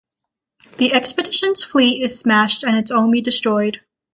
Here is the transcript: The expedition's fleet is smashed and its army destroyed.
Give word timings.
The 0.77 0.93
expedition's 0.93 1.63
fleet 1.63 2.01
is 2.01 2.17
smashed 2.17 2.63
and 2.63 2.75
its 2.75 2.89
army 2.89 3.21
destroyed. 3.21 3.81